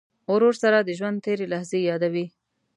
[0.33, 2.25] ورور سره د ژوند تېرې لحظې یادوې.